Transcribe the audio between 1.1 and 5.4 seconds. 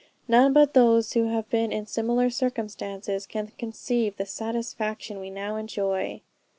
who have been in similar circumstances can conceive the satisfaction we